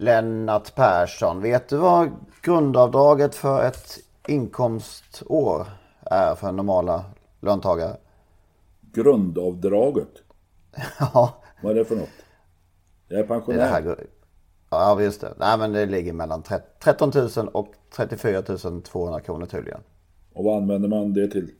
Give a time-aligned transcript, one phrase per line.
[0.00, 2.10] Lennart Persson, vet du vad
[2.42, 3.98] grundavdraget för ett
[4.28, 5.66] inkomstår
[6.00, 7.04] är för normala
[7.40, 7.96] löntagare?
[8.80, 10.08] Grundavdraget?
[11.00, 12.08] Ja, Vad är det för något?
[13.08, 13.58] Jag är det är pensionär.
[13.58, 14.06] det här.
[14.70, 15.34] Ja, just det.
[15.36, 16.42] Nej, men det ligger mellan
[16.82, 18.42] 13 000 och 34
[18.84, 19.80] 200 kronor tydligen.
[20.32, 21.50] Och vad använder man det till?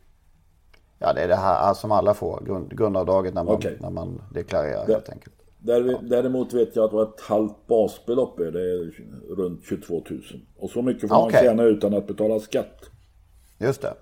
[0.99, 2.43] Ja, det är det här som alla får.
[2.47, 3.79] Grund, grundavdraget när man, Okej.
[3.81, 5.35] när man deklarerar helt enkelt.
[5.61, 8.51] Där, däremot vet jag att vad ett halvt basbelopp är.
[8.53, 8.93] Det är
[9.37, 10.23] runt 22 000.
[10.59, 11.41] Och så mycket får man Okej.
[11.43, 12.91] tjäna utan att betala skatt.
[13.59, 13.95] Just det.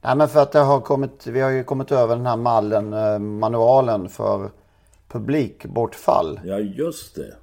[0.00, 2.92] Nej, men för att det har kommit, vi har ju kommit över den här mallen,
[2.92, 4.50] eh, manualen för
[5.08, 6.40] publikbortfall.
[6.44, 7.34] Ja, just det.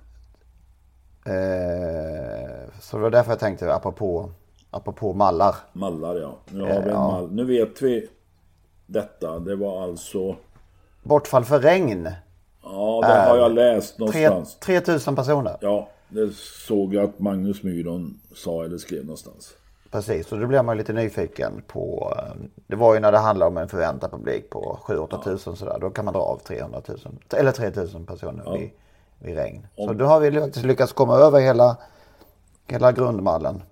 [1.25, 4.31] Eh, så det var därför jag tänkte apropå,
[4.71, 5.55] apropå mallar.
[5.73, 6.37] Mallar ja.
[6.49, 7.11] Nu har vi en Ja.
[7.11, 7.31] mall.
[7.31, 8.09] Nu vet vi
[8.85, 9.39] detta.
[9.39, 10.35] Det var alltså...
[11.03, 12.09] Bortfall för regn.
[12.63, 14.55] Ja, det har jag läst någonstans.
[14.59, 15.57] 3000 personer.
[15.61, 16.33] Ja, det
[16.67, 19.53] såg jag att Magnus Myron sa eller skrev någonstans.
[19.91, 22.13] Precis, och då blir man lite nyfiken på.
[22.17, 22.33] eh,
[22.67, 25.77] Det var ju när det handlade om en förväntad publik på 7-8 tusen sådär.
[25.81, 26.97] Då kan man dra av 300 000.
[27.37, 28.69] Eller 3000 personer vid,
[29.19, 29.67] vid regn.
[29.75, 31.77] Så då har vi faktiskt lyckats komma över hela,
[32.67, 33.63] hela grundmallen.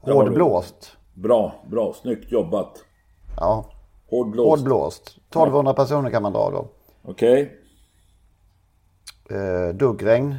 [0.00, 0.96] Hårdblåst.
[1.14, 1.94] Bra, bra.
[2.02, 2.84] Snyggt jobbat.
[3.40, 3.64] Ja,
[4.10, 4.48] Hård blåst.
[4.48, 5.08] hårdblåst.
[5.30, 6.66] 1200 personer kan man dra då.
[7.04, 7.60] Okej.
[9.30, 10.34] Eh, duggregn.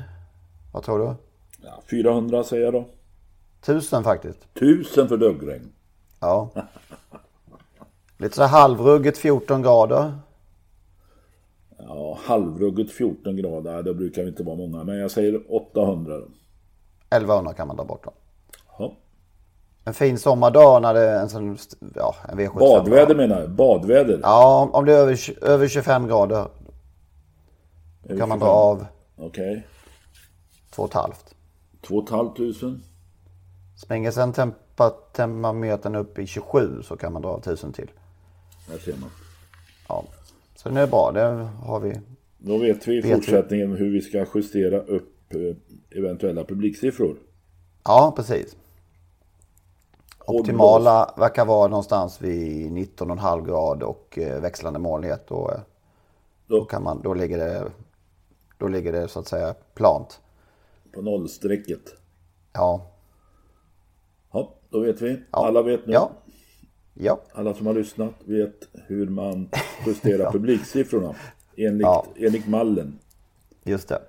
[0.73, 1.15] Vad tror du?
[1.63, 2.85] Ja, 400 säger jag då.
[3.61, 4.53] Tusen faktiskt.
[4.53, 5.71] Tusen för duggregn.
[6.19, 6.49] Ja.
[8.17, 10.11] Lite så halvrugget 14 grader.
[11.77, 13.83] Ja, halvrugget 14 grader.
[13.83, 14.83] Det brukar inte vara många.
[14.83, 16.25] Men jag säger 800 då.
[17.09, 18.11] 1100 kan man dra bort då.
[18.79, 18.93] Ja.
[19.85, 21.57] En fin sommardag när det är en sån,
[21.95, 22.59] ja, en V75.
[22.59, 23.49] Badväder menar jag.
[23.49, 24.19] Badväder.
[24.23, 26.47] Ja, om det är över, över 25 grader
[28.07, 28.39] kan man 25.
[28.39, 28.85] dra av
[29.15, 29.67] Okej.
[30.75, 31.13] 2,5.
[31.81, 32.79] 2 500.
[33.75, 37.91] Springer sen tempa, termometern upp i 27 så kan man dra av 1000 till.
[38.67, 39.09] Där ser man.
[39.89, 40.03] Ja.
[40.55, 41.99] Så det är bra, det har vi.
[42.37, 47.17] Då vet vi i fortsättningen hur vi ska justera upp eh, eventuella publiksiffror.
[47.83, 48.55] Ja, precis.
[50.25, 55.27] Optimala verkar vara någonstans vid 19,5 grad och eh, växlande molnighet.
[55.27, 55.59] Då, eh,
[56.47, 57.63] Då, då, kan man, då, ligger det,
[58.57, 60.21] då ligger det så att säga plant.
[60.93, 61.81] på nollstrecket.
[62.53, 62.91] Ja,
[64.31, 65.19] Ja, då vet vi.
[65.31, 65.93] Alla vet nu.
[65.93, 66.11] ja,
[66.93, 67.19] ja.
[67.33, 69.49] Alla som har lyssnat vet hur man
[69.85, 71.15] justerar publiksiffrorna.
[71.57, 72.05] Enligt, Ja.
[72.15, 72.99] enligt mallen.
[73.63, 74.01] Just det.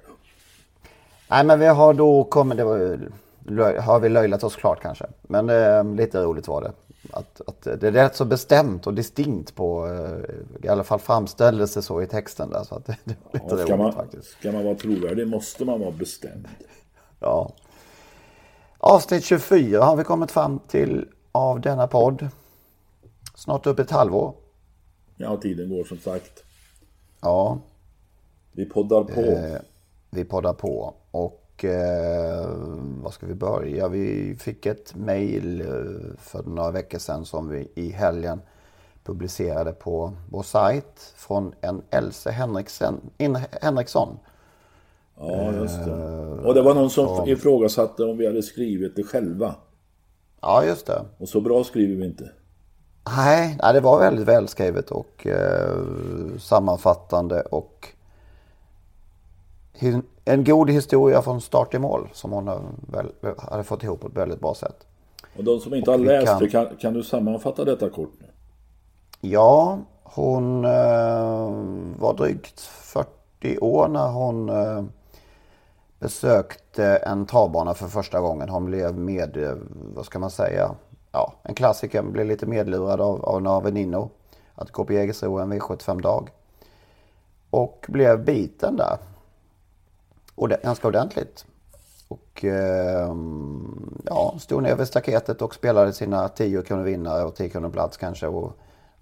[1.31, 5.07] Nej men vi har då kommit, det var har vi löjlat oss klart kanske.
[5.23, 6.73] Men eh, lite roligt var det.
[7.11, 11.75] Att, att det är rätt så bestämt och distinkt på, eh, i alla fall framställdes
[11.75, 12.65] det så i texten där.
[12.65, 14.27] Så att det, det var lite Ja, ska, man, faktiskt.
[14.29, 16.49] ska man vara trovärdig måste man vara bestämd.
[17.21, 17.53] Ja.
[18.79, 22.29] Avsnitt 24 har vi kommit fram till av denna podd.
[23.35, 24.35] Snart upp ett halvår.
[25.17, 26.45] Ja, tiden går som sagt.
[27.21, 27.59] Ja,
[28.53, 29.21] Vi poddar på.
[29.21, 29.59] Eh,
[30.11, 30.95] vi poddar på.
[31.11, 32.49] Och eh,
[33.03, 33.89] vad ska vi börja?
[33.89, 35.67] Vi fick ett mejl eh,
[36.19, 38.41] för några veckor sedan som vi i helgen
[39.05, 44.19] publicerade på vår sajt från en Else Henriksen, in, Henriksson.
[45.21, 45.93] Ja, just det.
[45.93, 49.55] Eh, Och det var någon som ifrågasatte om vi hade skrivit det själva.
[50.41, 51.03] Ja, just det.
[51.19, 52.31] Och så bra skriver vi inte.
[53.17, 55.79] Nej, nej, det var väldigt välskrivet och eh,
[56.39, 57.89] sammanfattande och
[60.25, 62.61] en god historia från start till mål som hon har
[62.93, 64.87] väl, hade fått ihop på ett väldigt bra sätt.
[65.39, 68.13] Och de som inte har vi läst kan- det, kan, kan du sammanfatta detta kort
[68.21, 68.27] nu?
[69.21, 71.53] Ja, hon eh,
[71.99, 74.85] var drygt 40 år när hon eh,
[75.99, 78.49] besökte en travbana för första gången.
[78.49, 79.55] Hon blev med, eh,
[79.95, 80.71] vad ska man säga,
[81.13, 84.09] ja, en klassiker, blev lite medlurad av, av några väninnor.
[84.55, 86.31] att gå på Jägersro en V75 dag.
[87.51, 88.97] Och blev biten där.
[90.63, 91.45] Ganska ordentligt.
[92.09, 93.15] Och eh,
[94.05, 97.97] ja, stod ner vid staketet och spelade sina 10 kronor vinnare och 10 kronor plats
[97.97, 98.27] kanske.
[98.27, 98.53] Och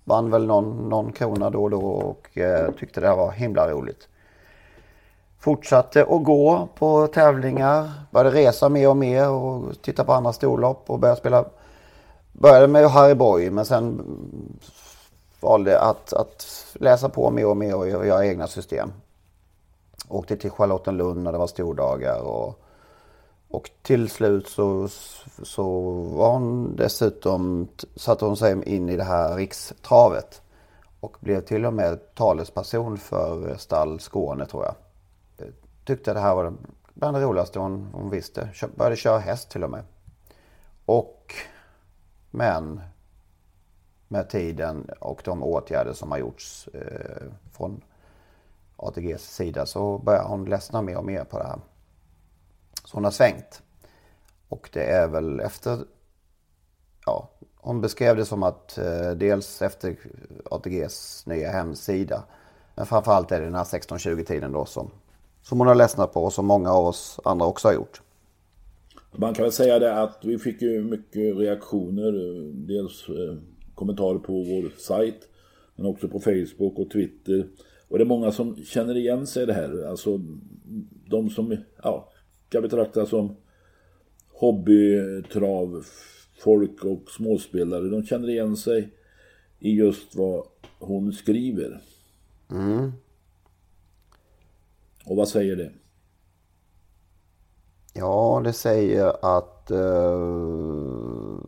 [0.05, 3.71] vann väl någon, någon krona då och då och eh, tyckte det här var himla
[3.71, 4.09] roligt.
[5.39, 10.85] Fortsatte att gå på tävlingar, började resa mer och mer och titta på andra storlopp
[10.87, 11.45] och började spela.
[12.33, 14.03] Började med Harry Boy men sen
[15.41, 18.93] valde att, att läsa på mer och mer och göra egna system.
[20.09, 22.61] Åkte till Charlottenlund när det var stordagar och,
[23.49, 24.89] och till slut så,
[25.43, 30.43] så var hon dessutom, satte hon sig in i det här rikstravet.
[31.01, 34.75] Och blev till och med talesperson för Stall Skåne tror jag.
[35.85, 36.53] Tyckte det här var
[36.95, 38.49] bland det roligaste hon, hon visste.
[38.77, 39.85] Började köra häst till och med.
[40.87, 41.35] Och
[42.31, 42.81] men
[44.09, 47.81] med tiden och de åtgärder som har gjorts eh, från
[48.77, 51.59] ATGs sida så börjar hon ledsna mer och mer på det här.
[52.85, 53.63] Så hon har svängt.
[54.49, 55.79] Och det är väl efter,
[57.07, 59.97] ja, hon beskrev det som att eh, dels efter
[60.51, 62.25] ATGs nya hemsida,
[62.75, 64.91] men framförallt är det den här 16-20 tiden då som,
[65.43, 68.03] som hon har ledsnat på och som många av oss andra också har gjort.
[69.13, 72.13] Man kan väl säga det att vi fick ju mycket reaktioner,
[72.67, 73.37] dels eh,
[73.75, 75.29] kommentarer på vår sajt,
[75.77, 77.49] men också på Facebook och Twitter.
[77.89, 79.87] Och det är många som känner igen sig i det här.
[79.89, 80.21] Alltså
[81.07, 82.13] de som ja,
[82.49, 83.37] ska betraktas som
[84.33, 85.87] hobbytrav
[86.39, 87.89] folk och småspelare.
[87.89, 88.89] De känner igen sig
[89.59, 90.47] i just vad
[90.79, 91.81] hon skriver.
[92.51, 92.93] Mm.
[95.05, 95.73] Och vad säger det?
[97.95, 101.39] Ja, det säger att uh,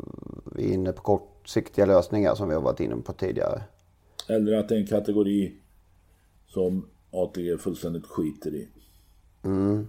[0.55, 3.63] vi är inne på kortsiktiga lösningar som vi har varit inne på tidigare.
[4.29, 5.55] Eller att det är en kategori
[6.49, 8.69] som ATG fullständigt skiter i.
[9.43, 9.89] Mm.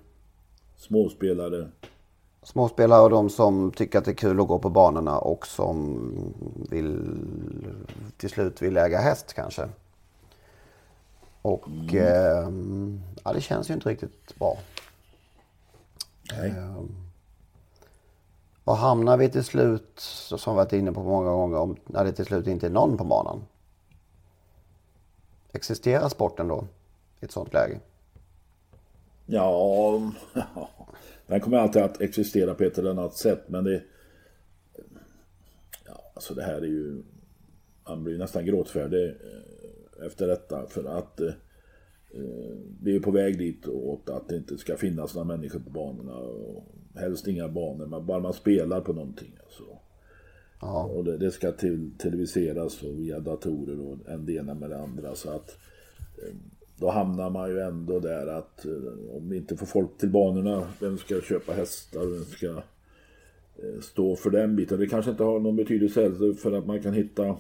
[0.78, 1.70] Småspelare.
[2.44, 6.00] Småspelare och de som tycker att det är kul att gå på banorna och som
[6.70, 7.18] vill
[8.18, 9.70] till slut vill äga häst kanske.
[11.42, 11.96] Och mm.
[11.96, 14.58] eh, ja, det känns ju inte riktigt bra.
[16.32, 16.50] Nej.
[16.50, 16.84] Eh,
[18.64, 22.12] och hamnar vi till slut, som vi varit inne på många gånger, om, när det
[22.12, 23.42] till slut inte är någon på banan.
[25.54, 26.68] Existerar sporten då
[27.22, 27.80] i ett sånt läge?
[29.26, 30.12] Ja,
[31.28, 33.44] den kommer alltid att existera på ett eller annat sätt.
[33.48, 33.82] Men det...
[35.86, 37.04] Ja, alltså det här är ju...
[37.88, 40.68] Man blir nästan gråtfärdig eh, efter detta.
[40.68, 41.34] För att eh,
[42.14, 45.70] eh, vi är på väg dit åt att det inte ska finnas några människor på
[45.70, 46.16] banorna.
[46.16, 46.64] Och
[46.96, 49.38] helst inga banor, men bara man spelar på någonting.
[49.44, 49.79] Alltså.
[50.62, 50.84] Ja.
[50.84, 54.80] Och det, det, ska till, televiseras och via datorer och en det ena med det
[54.80, 55.16] andra.
[55.16, 55.58] Så att
[56.18, 56.36] eh,
[56.78, 60.68] då hamnar man ju ändå där att eh, om vi inte får folk till banorna,
[60.80, 64.80] vem ska köpa hästar, vem ska eh, stå för den biten.
[64.80, 67.38] Det kanske inte har någon betydelse för att man kan hitta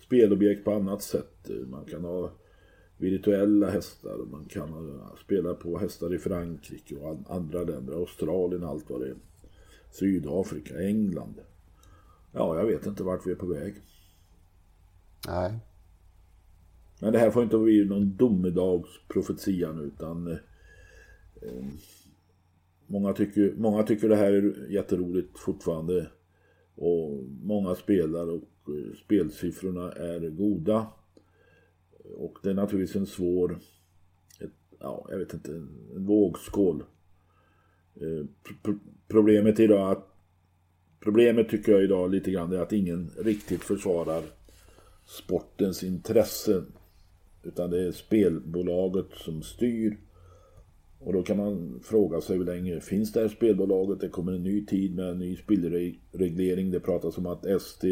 [0.00, 1.50] spelobjekt på annat sätt.
[1.66, 2.30] Man kan ha
[2.96, 9.00] virtuella hästar, man kan spela på hästar i Frankrike och andra länder, Australien, allt vad
[9.00, 9.14] det är.
[9.90, 11.34] Sydafrika, England.
[12.32, 13.74] Ja, jag vet inte vart vi är på väg.
[15.28, 15.58] Nej.
[17.00, 20.38] Men det här får inte bli någon domedagsprofetia nu utan eh,
[21.42, 21.64] eh,
[22.86, 26.10] många, tycker, många tycker det här är jätteroligt fortfarande.
[26.74, 30.86] Och många spelar och eh, spelsiffrorna är goda.
[32.16, 33.58] Och det är naturligtvis en svår,
[34.40, 35.52] ett, ja jag vet inte,
[35.96, 36.84] en vågskål.
[37.94, 38.26] Eh,
[38.62, 40.17] pro problemet idag att
[41.00, 44.22] Problemet tycker jag idag lite grann är att ingen riktigt försvarar
[45.06, 46.66] sportens intressen.
[47.42, 49.96] Utan det är spelbolaget som styr.
[50.98, 54.00] Och då kan man fråga sig hur länge finns det här spelbolaget?
[54.00, 56.70] Det kommer en ny tid med en ny spelreglering.
[56.70, 57.84] Det pratas om att SD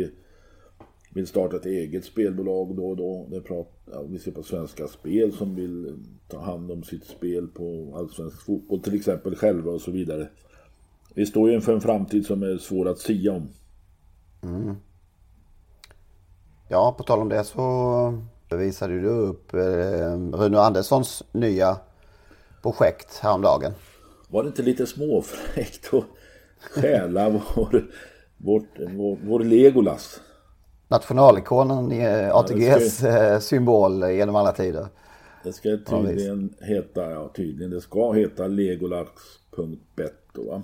[1.14, 3.26] vill starta ett eget spelbolag då och då.
[3.30, 5.94] Det pratar, ja, vi ser på Svenska Spel som vill
[6.28, 10.28] ta hand om sitt spel på allsvensk fotboll till exempel själva och så vidare.
[11.16, 13.48] Vi står ju inför en framtid som är svår att sia om.
[14.42, 14.76] Mm.
[16.68, 19.60] Ja, på tal om det så visade du upp eh,
[20.32, 21.76] Rune Anderssons nya
[22.62, 23.72] projekt häromdagen.
[24.28, 26.04] Var det inte lite småfräckt att
[26.60, 27.90] stjäla vår,
[28.36, 28.62] vår,
[28.96, 30.20] vår, vår Legolas?
[30.88, 34.86] Nationalikonen i eh, ATGs ska, eh, symbol genom alla tider.
[35.44, 40.62] Det ska tydligen ja, heta, ja tydligen, det ska heta legolax.bet va?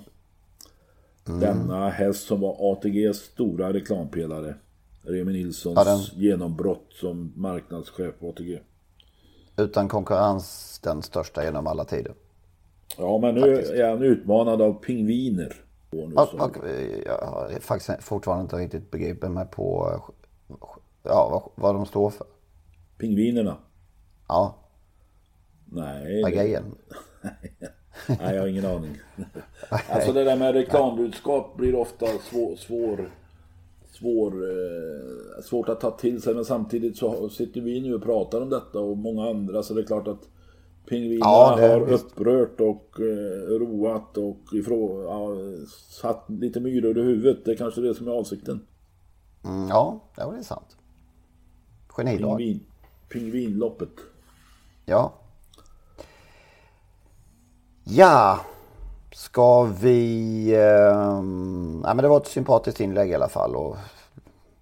[1.28, 1.40] Mm.
[1.40, 4.54] Denna häst som var ATGs stora reklampelare.
[5.02, 5.98] Remi Nilssons ja, den...
[5.98, 8.60] genombrott som marknadschef på ATG.
[9.56, 12.14] Utan konkurrens den största genom alla tider.
[12.98, 13.72] Ja, men nu faktiskt.
[13.72, 15.54] är han utmanad av pingviner.
[15.90, 16.56] Och, och,
[17.06, 20.00] jag har faktiskt fortfarande inte riktigt begripit mig på
[21.02, 22.26] ja, vad, vad de står för.
[22.98, 23.56] Pingvinerna?
[24.28, 24.56] Ja.
[25.64, 26.22] Nej.
[26.22, 26.64] Vad grejen?
[28.08, 28.98] Nej, jag har ingen aning.
[29.88, 33.10] alltså det där med reklambudskap blir ofta svår, svår,
[33.90, 36.34] svår, eh, svårt att ta till sig.
[36.34, 39.62] Men samtidigt så sitter vi nu och pratar om detta och många andra.
[39.62, 40.28] Så det är klart att
[40.88, 41.68] pingvinerna ja, det...
[41.68, 45.28] har upprört och eh, roat och ifrå, ja,
[46.00, 47.44] satt lite myror i huvudet.
[47.44, 48.66] Det är kanske det som är avsikten.
[49.44, 50.76] Mm, ja, det är sant.
[51.88, 52.38] Genidrag.
[52.38, 52.60] Pingvin,
[53.08, 53.88] pingvinloppet.
[54.84, 55.12] Ja.
[57.94, 58.40] Ja,
[59.12, 60.52] ska vi...
[60.52, 60.60] Eh,
[61.84, 63.56] ja, men det var ett sympatiskt inlägg i alla fall.
[63.56, 63.76] Och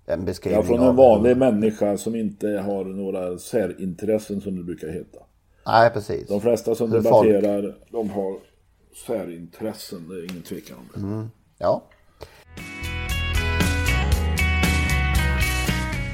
[0.07, 1.39] en beskrivning ja, från en vanlig av...
[1.39, 5.19] människa som inte har några särintressen som det brukar heta.
[5.67, 6.29] Nej, precis.
[6.29, 7.91] De flesta som Hur debatterar, folk...
[7.91, 8.37] de har
[9.07, 10.09] särintressen.
[10.09, 11.01] Det är ingen tvekan om det.
[11.01, 11.31] Mm.
[11.59, 11.83] Ja.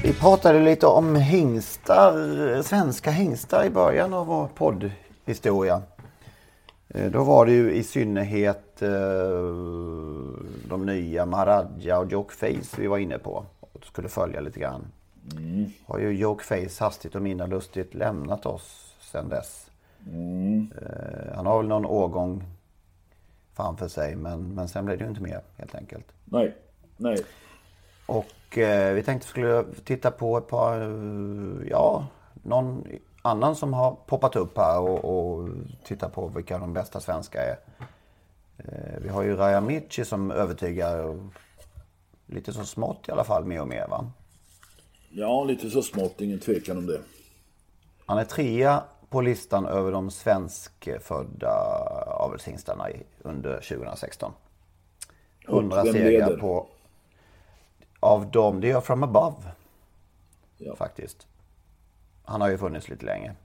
[0.03, 5.81] Vi pratade lite om hingstar, svenska hingstar i början av vår poddhistoria.
[6.89, 8.89] Eh, då var det ju i synnerhet eh,
[10.69, 13.45] de nya Maradja och Jokeface vi var inne på.
[13.59, 14.85] Och skulle följa lite grann.
[15.37, 15.65] Mm.
[15.85, 19.71] Har ju Jokeface hastigt och minna lustigt lämnat oss sedan dess.
[20.11, 20.71] Mm.
[20.81, 22.43] Eh, han har väl någon årgång
[23.53, 26.05] framför sig men, men sen blev det ju inte mer helt enkelt.
[26.25, 26.55] Nej,
[26.97, 27.23] nej.
[28.05, 30.79] Och eh, vi tänkte skulle titta på ett par,
[31.69, 32.07] ja,
[32.43, 32.87] någon
[33.27, 35.49] annan som har poppat upp här och, och
[35.83, 37.59] titta på vilka de bästa svenska är.
[38.57, 41.19] Eh, vi har ju Raja Michi som övertygar
[42.25, 44.11] lite så smått i alla fall mer och mer va?
[45.09, 46.99] Ja, lite så smått, ingen tvekan om det.
[48.05, 51.51] Han är trea på listan över de svenskfödda
[52.07, 52.87] avelshingstarna
[53.21, 54.31] under 2016.
[55.47, 56.67] 100 segrar på...
[57.99, 59.35] Av dem, det är From Above.
[60.57, 60.75] Ja.
[60.75, 61.27] Faktiskt.
[62.27, 63.35] Han har ju funnits lite länge.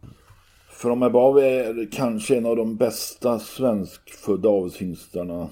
[0.70, 5.48] From Above är kanske en av de bästa svenskfödda avelshingstarna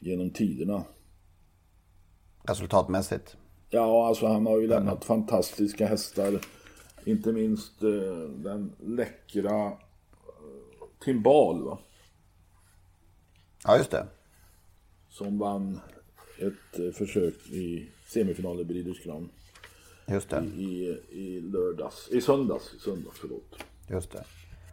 [0.00, 0.84] genom tiderna.
[2.42, 3.36] Resultatmässigt?
[3.70, 5.06] Ja, alltså han har ju lämnat ja.
[5.06, 6.40] fantastiska hästar.
[7.04, 9.74] Inte minst eh, den läckra eh,
[11.04, 11.78] Timbal va?
[13.64, 14.06] Ja, just det.
[15.10, 15.80] Som vann
[16.38, 19.30] ett eh, försök i semifinalen i Breeders Crown.
[20.06, 20.44] Just det.
[20.56, 23.56] I, i lördags, i söndags, i söndags förlåt.
[23.88, 24.24] Just det.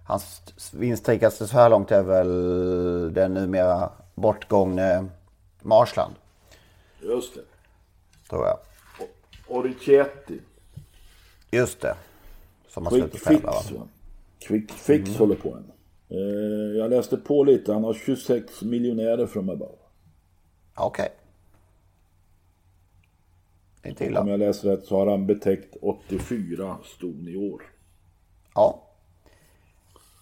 [0.07, 0.41] Hans
[0.73, 5.05] vinstrikaste så här långt är väl den numera bortgångne
[5.61, 6.13] Marsland.
[7.01, 7.41] Just det.
[8.29, 8.57] Tror jag.
[9.47, 10.39] Orichetti.
[11.51, 11.95] Just det.
[12.67, 13.87] Som har Quick fix, va?
[14.39, 15.19] Quick fix mm.
[15.19, 15.71] håller på än.
[16.09, 17.73] Eh, jag läste på lite.
[17.73, 19.69] Han har 26 miljonärer från mig bara.
[20.75, 21.03] Okej.
[21.03, 21.20] Okay.
[23.85, 24.21] Inte illa.
[24.21, 27.61] Om jag läser rätt så har han betäckt 84 ston i år.
[28.55, 28.87] Ja.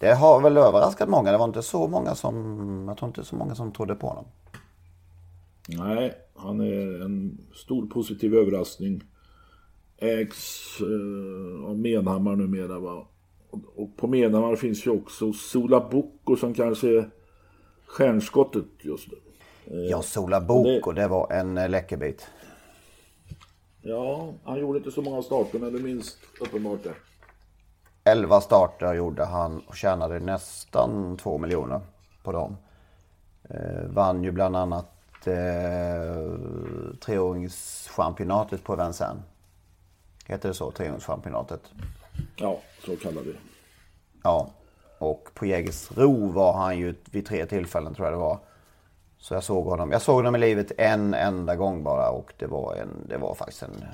[0.00, 1.32] Det har väl överraskat många.
[1.32, 4.24] Det var inte så många som, jag tror inte så många som trodde på honom.
[5.68, 9.02] Nej, han är en stor positiv överraskning.
[9.98, 13.06] Ägs eh, av Menhammar numera va.
[13.76, 17.10] Och på Menhammar finns ju också Sola Bocco som kanske är
[17.86, 19.16] stjärnskottet just nu.
[19.90, 21.00] Ja, Sola Bocco, det...
[21.00, 22.26] det var en eh, läckerbit.
[23.82, 26.94] Ja, han gjorde inte så många starter men det minst uppenbart det.
[28.04, 31.80] 11 starter gjorde han och tjänade nästan 2 miljoner
[32.22, 32.56] på dem.
[33.50, 36.34] Eh, vann ju bland annat eh,
[37.00, 39.22] treåringschampionatet på Vincennes.
[40.26, 41.60] Heter det så, treåringschampionatet?
[42.36, 43.38] Ja, så kallar vi det.
[44.22, 44.50] Ja,
[44.98, 48.38] och på Jägersro var han ju vid tre tillfällen tror jag det var.
[49.20, 49.92] Så jag såg honom.
[49.92, 53.34] Jag såg honom i livet en enda gång bara och det var, en, det var
[53.34, 53.84] faktiskt en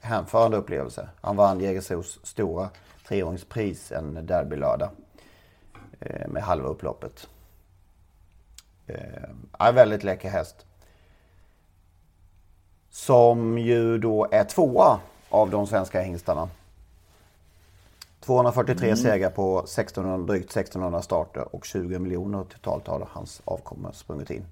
[0.00, 1.08] hänförande upplevelse.
[1.20, 2.68] Han vann Jägersros stora
[3.08, 4.90] treåringspris en derbylördag.
[6.00, 7.28] Eh, med halva upploppet.
[8.86, 10.66] Eh, väldigt läcker häst.
[12.90, 16.48] Som ju då är tvåa av de svenska hingstarna.
[18.20, 18.96] 243 mm.
[18.96, 24.44] segrar på 1600, drygt 1600 starter och 20 miljoner totalt har hans avkommor sprungit in.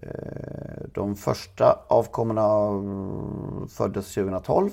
[0.00, 4.70] Eh, de första avkommorna mm, föddes 2012.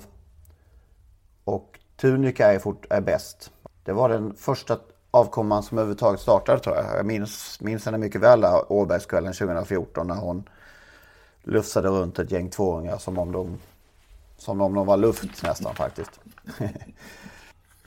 [1.44, 3.52] Och Tunica är, fort, är bäst.
[3.84, 4.78] Det var den första
[5.12, 6.86] avkomman som överhuvudtaget startade tror jag.
[6.98, 10.50] Jag minns, minns henne mycket väl där Åbergskvällen 2014 när hon
[11.44, 13.58] lufsade runt ett gäng tvååringar som om de
[14.38, 16.20] Som om de var luft nästan faktiskt.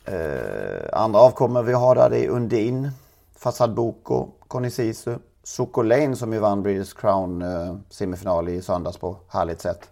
[0.04, 2.90] eh, andra avkommor vi har där det är Undin,
[3.36, 9.60] Fasad Boko, Konisisu, Sokolane som ju vann British Crown eh, semifinal i söndags på härligt
[9.60, 9.90] sätt.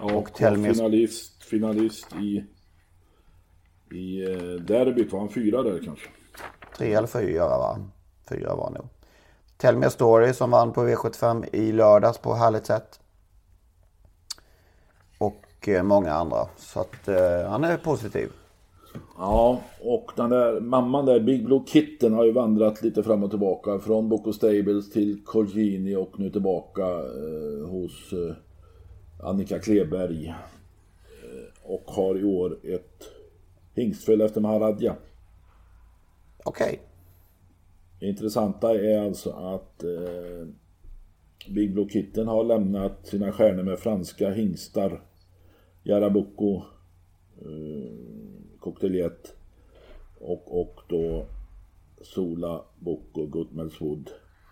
[0.00, 2.44] Ja, och finalist, finalist i,
[3.92, 5.12] i eh, derbyt.
[5.12, 6.08] Var han fyra där kanske?
[6.76, 7.78] Tre eller fyra va?
[8.28, 8.88] Fyra var nog.
[9.56, 13.00] Tell Me Story som vann på V75 i lördags på härligt sätt.
[15.18, 16.48] Och eh, många andra.
[16.56, 18.32] Så att eh, han är positiv.
[19.16, 23.30] Ja, och den där mamman där, Big Blue Kitten, har ju vandrat lite fram och
[23.30, 23.78] tillbaka.
[23.78, 28.34] Från Boko Stables till Colgini och nu tillbaka eh, hos eh,
[29.22, 30.28] Annika Kleberg.
[30.28, 30.34] Eh,
[31.62, 33.08] och har i år ett
[33.74, 34.96] hingstfäll efter Maharadja.
[36.44, 36.66] Okej.
[36.66, 36.78] Okay.
[38.00, 40.48] Det intressanta är alltså att eh,
[41.48, 45.02] Big Blue Kitten har lämnat sina stjärnor med franska hingstar.
[45.82, 46.62] Jarabuco,
[47.42, 48.19] eh,
[48.60, 49.34] Cocktailjet
[50.18, 51.26] och, och då
[52.02, 54.10] Sola, Bocco, Gutmelswood.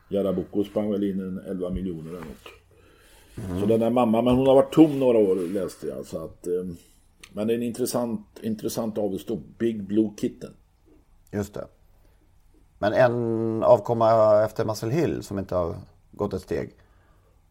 [0.09, 2.49] Jarabuco sprang väl in en 11 miljoner eller något.
[3.49, 3.61] Mm.
[3.61, 6.07] Så den är mamma, men hon har varit tom några år läste jag.
[6.07, 6.53] Så att, eh,
[7.33, 9.43] men det är en intressant, intressant avelstom.
[9.59, 10.55] Big Blue Kitten.
[11.33, 11.67] Just det.
[12.79, 15.77] Men en avkomma efter Muscle Hill som inte har
[16.13, 16.75] gått ett steg.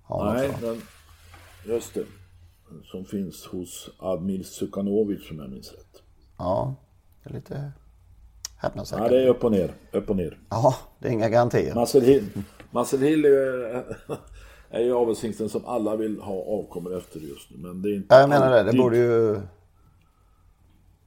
[0.10, 0.82] Nej, den,
[1.66, 2.06] just det.
[2.84, 6.04] Som finns hos Admir Sukanovic som jag minns rätt.
[6.38, 6.75] Ja,
[7.24, 7.72] det är lite
[8.58, 9.15] häpnadsväckande.
[9.15, 9.74] Ja, det är upp och ner.
[9.91, 10.39] Upp och ner.
[10.50, 11.75] Ja, det är inga garantier.
[11.75, 12.29] Muscle Hill,
[13.00, 13.98] Hill är,
[14.70, 17.58] är ju avelshingsten som alla vill ha avkommor efter just nu.
[17.58, 18.72] Men det är inte ja, jag menar alltid, det.
[18.72, 19.34] Det borde ju...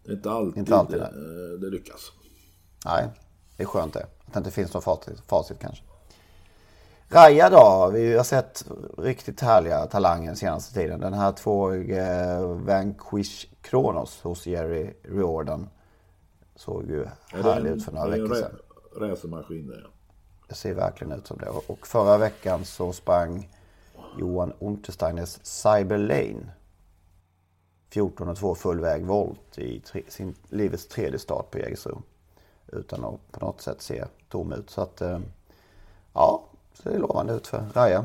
[0.04, 2.12] Det är inte alltid, inte alltid det, det lyckas.
[2.84, 3.08] Nej.
[3.56, 4.06] Det är skönt det.
[4.26, 5.84] Att det inte finns något facit, facit kanske.
[7.12, 7.90] Raja då?
[7.93, 8.64] Vi har sett
[8.99, 11.00] riktigt härliga talanger senaste tiden.
[11.00, 15.69] Den här tvåårige eh, Vanquish Kronos hos Jerry Riordan.
[16.57, 18.59] Såg ju härlig ut för några veckor sedan.
[18.97, 19.88] Racermaskin det ja.
[20.49, 21.49] Det ser verkligen ut som det.
[21.49, 23.49] Och förra veckan så sprang
[24.18, 26.53] Johan Untersteiners Cyber Lane
[27.88, 32.03] 14 och 2 full väg volt i tre, sin livets tredje start på Jägersro
[32.66, 34.70] utan att på något sätt se tom ut.
[34.70, 35.18] Så att, eh,
[36.12, 36.49] ja,
[36.83, 38.05] så det är lovande ut för Raja.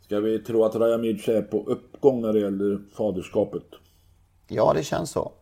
[0.00, 3.64] Ska vi tro att Raja Midge är på uppgång när det gäller faderskapet?
[4.48, 5.32] Ja, det känns så.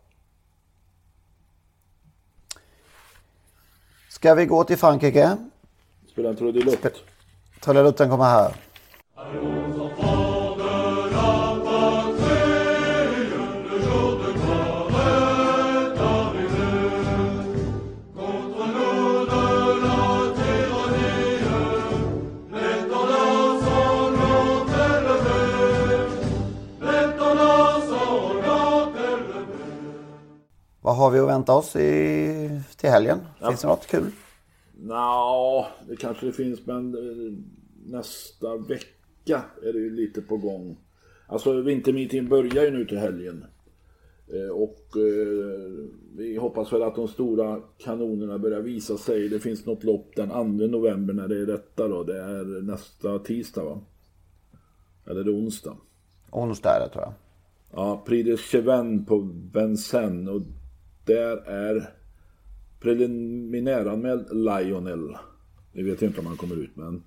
[4.09, 5.37] Ska vi gå till Frankrike?
[6.11, 7.03] Spela en trudelutt.
[7.61, 8.55] Trudelutten kommer här.
[9.15, 9.60] Vad
[31.01, 33.19] har vi att vänta oss i, till helgen?
[33.19, 33.69] Finns ja.
[33.69, 34.11] det något kul?
[34.87, 37.33] Ja, det kanske det finns men eh,
[37.85, 40.77] nästa vecka är det ju lite på gång.
[41.27, 43.45] Alltså vintermeeting börjar ju nu till helgen.
[44.27, 45.87] Eh, och eh,
[46.17, 49.29] vi hoppas väl att de stora kanonerna börjar visa sig.
[49.29, 52.03] Det finns något lopp den 2 november när det är detta då.
[52.03, 53.79] Det är nästa tisdag va?
[55.05, 55.77] Eller det är onsdag?
[56.31, 57.13] Onsdag är det tror jag.
[57.73, 60.29] Ja, Prix de Cheven på Vincennes.
[60.29, 60.41] Och
[61.13, 61.89] där är
[62.79, 65.17] preliminäranmäld Lionel.
[65.73, 67.03] Vi vet inte om han kommer ut men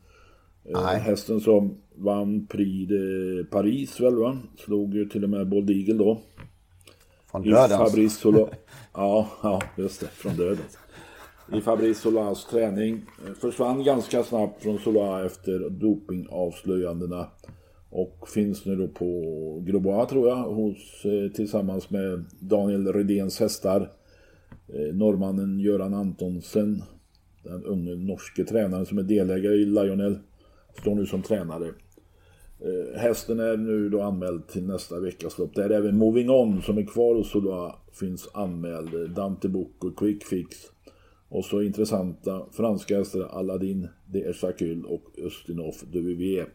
[0.65, 1.01] eh, Nej.
[1.01, 4.39] hästen som vann Prix de Paris väl va?
[4.59, 6.21] Slog ju till och med Bold Eagle då.
[7.31, 7.79] Från döden.
[7.79, 8.39] Fabrice Sola...
[8.95, 10.07] ja, ja, just det.
[10.07, 10.65] Från döden.
[11.53, 13.03] I Fabrice Solas träning.
[13.27, 17.27] Eh, försvann ganska snabbt från Sola efter dopingavslöjandena.
[17.97, 23.91] Och finns nu då på Grobois tror jag, hos, eh, tillsammans med Daniel Rydéns hästar.
[24.69, 26.83] Eh, norrmannen Göran Antonsen,
[27.43, 30.19] den unge norske tränaren som är delägare i Lionel,
[30.81, 31.67] står nu som tränare.
[32.61, 35.55] Eh, hästen är nu då anmäld till nästa veckas lopp.
[35.55, 39.11] Där även Moving On som är kvar hos Soloa finns anmäld.
[39.11, 40.57] Dante Book och Quick Fix.
[41.29, 46.49] Och så intressanta franska hästar Aladdin, De Ersakul och Östinoff, de Vivier.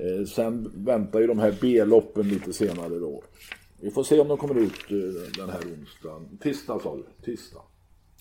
[0.00, 3.22] Eh, sen väntar ju de här B-loppen lite senare då.
[3.80, 6.38] Vi får se om de kommer ut eh, den här onsdagen.
[6.42, 7.04] Tisdag sa du?
[7.24, 7.62] Tisdag.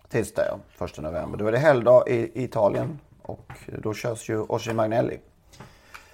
[0.10, 1.38] Tisdag ja, första november.
[1.38, 3.52] Då är det helgdag i Italien och
[3.84, 5.20] då körs ju Ossi Magnelli.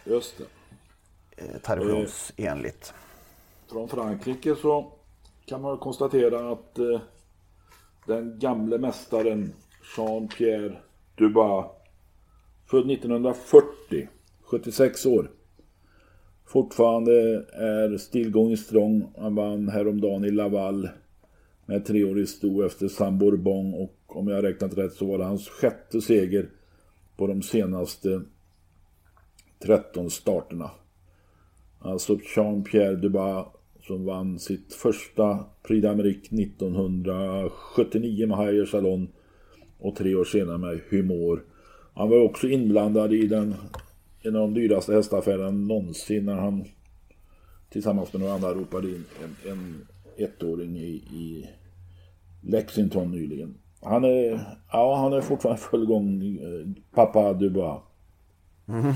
[0.04, 0.44] Just det.
[1.44, 2.94] Eh, traditionsenligt.
[3.68, 4.92] Från Frankrike så
[5.46, 7.02] kan man konstatera att eh,
[8.06, 9.54] den gamle mästaren
[9.98, 10.78] Jean-Pierre
[11.16, 11.66] Dubois
[12.66, 14.10] född 1940,
[14.44, 15.32] 76 år
[16.54, 19.08] fortfarande är still strong.
[19.18, 20.90] Han vann häromdagen i Laval
[21.66, 25.24] med treårig sto efter Sam Bourbon och om jag har räknat rätt så var det
[25.24, 26.50] hans sjätte seger
[27.18, 28.22] på de senaste
[29.60, 30.72] 13 starterna.
[31.80, 33.48] Alltså Jean-Pierre Dubas
[33.88, 39.08] som vann sitt första Prix d'Amérique 1979 med Haier Salon
[39.80, 41.44] och tre år senare med Humor.
[41.94, 43.56] Han var också inblandad i den
[44.24, 46.66] en av de dyraste hästaffärerna någonsin när han
[47.70, 51.50] tillsammans med några andra ropade in en, en ettåring i, i
[52.42, 53.58] Lexington nyligen.
[53.82, 54.40] Han är,
[54.72, 57.82] ja, han är fortfarande full gång, eh, pappa Dubois.
[58.68, 58.94] Mm.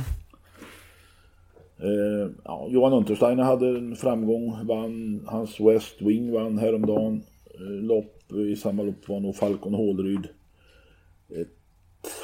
[1.80, 7.24] Eh, ja, Johan Untersteiner hade en framgång, vann, hans West Wing vann häromdagen.
[7.54, 10.28] Eh, lopp, i samma lopp var nog Falcon Hålryd.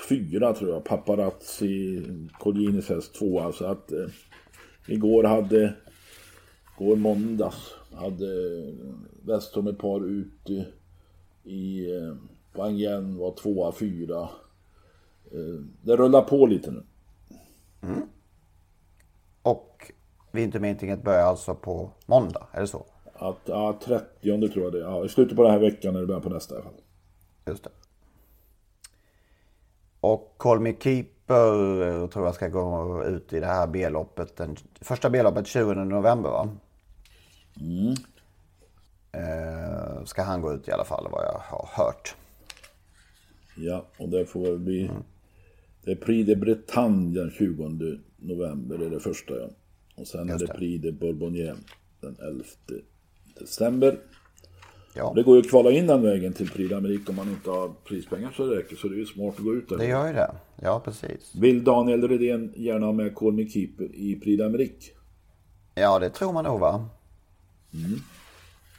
[0.10, 2.04] Fyra tror jag, Paparazzi,
[2.40, 3.52] Colginis häst tvåa.
[3.52, 4.08] Så att eh,
[4.88, 5.74] igår hade,
[6.78, 8.26] går måndags, hade
[9.22, 10.50] Westholm ett par ut
[11.44, 12.16] i eh,
[12.54, 14.22] Wangen var tvåa, fyra.
[15.32, 16.84] Eh, det rullar på lite nu.
[17.82, 18.02] Mm.
[19.42, 19.92] Och
[20.32, 22.86] Vintermeetinget börjar alltså på måndag, är det så?
[23.14, 24.84] Att, ja, 30 tror jag det är.
[24.84, 26.82] Ja, I slutet på den här veckan eller början på nästa i alla fall.
[27.46, 27.70] Just det.
[30.04, 34.42] Och Call Me Keeper eh, tror jag ska gå ut i det här B-loppet.
[34.82, 36.50] Första B-loppet 20 november va?
[37.62, 37.96] Mm.
[39.12, 42.16] Eh, ska han gå ut i alla fall vad jag har hört.
[43.56, 44.84] Ja, och det får väl bli...
[44.88, 45.04] Mm.
[45.84, 49.50] Det är Prix de Bretagne den 20 november, det är det första ja.
[49.96, 51.56] Och sen Just är det, det Prix de Bourbonnier
[52.02, 52.44] den 11
[53.40, 54.00] december.
[54.96, 55.14] Ja.
[55.16, 57.72] Det går ju att kvala in den vägen till Prix d'Amérique om man inte har
[57.84, 58.76] prispengar så det räcker.
[58.76, 59.78] Så det är ju smart att gå ut där.
[59.78, 60.32] Det gör ju det.
[60.62, 61.36] Ja, precis.
[61.36, 64.92] Vill Daniel Redén gärna ha med Call Me Keeper i Prix d'Amérique?
[65.76, 66.90] Ja, det tror man nog va?
[67.74, 67.94] Mm.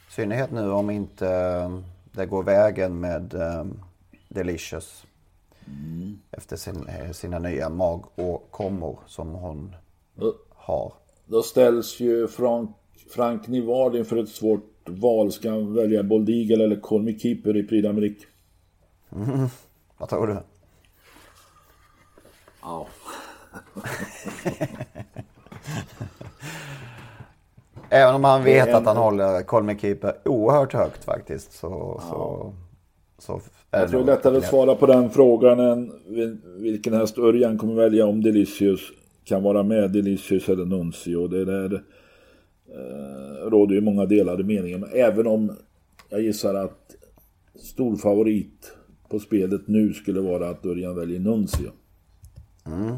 [0.09, 1.79] I synnerhet nu om inte eh,
[2.11, 3.81] det går vägen med um,
[4.29, 5.05] Delicious.
[5.67, 6.19] Mm.
[6.31, 9.75] Efter sin, eh, sina nya magåkommor som hon
[10.15, 10.93] då, har.
[11.25, 12.69] Då ställs ju Frank,
[13.09, 15.31] Frank Nivard inför ett svårt val.
[15.31, 18.25] Ska han välja Bold Eagle eller Call Me Keeper i Prix d'Amérique?
[19.15, 19.47] Mm.
[19.97, 20.37] Vad tror du?
[22.61, 22.87] Ja.
[27.89, 28.75] Även om han vet en...
[28.75, 31.53] att han håller Call Me Keeper oerhört högt faktiskt.
[31.53, 32.03] Så, ja.
[32.09, 32.53] så,
[33.17, 35.91] så jag tror det är lättare att svara på den frågan än
[36.57, 38.81] vilken häst Örjan kommer välja om Delicious
[39.23, 39.91] kan vara med.
[39.91, 41.27] Delicious eller Nuncio.
[41.27, 41.83] Det där
[42.75, 44.77] eh, råder ju många delade meningar.
[44.77, 45.57] Men även om
[46.09, 46.95] jag gissar att
[47.55, 48.75] stor favorit
[49.09, 51.71] på spelet nu skulle vara att Örjan väljer Nuncio.
[52.65, 52.97] Mm.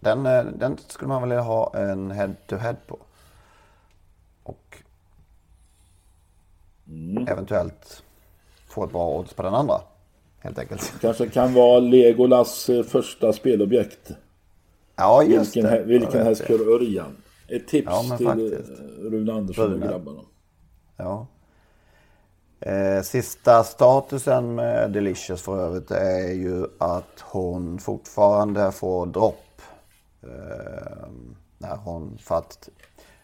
[0.00, 2.98] Den, eh, den skulle man vilja ha en head-to-head -head på.
[4.42, 4.76] Och
[6.88, 7.28] mm.
[7.28, 8.02] eventuellt
[8.68, 9.80] få ett bra odds på den andra.
[10.38, 10.92] Helt enkelt.
[11.00, 14.10] Kanske kan vara Legolas eh, första spelobjekt.
[14.96, 15.82] Ja, just vilken, det.
[15.82, 17.16] Vilken häst kör Örjan?
[17.48, 18.80] Ett tips ja, till faktiskt.
[18.98, 19.84] Rune Andersson Rune.
[19.84, 20.20] och grabbarna.
[20.96, 21.26] Ja.
[22.60, 29.62] Eh, sista statusen med Delicious för övrigt är ju att hon fortfarande får dropp.
[30.22, 31.08] Eh,
[31.58, 32.68] när hon, för att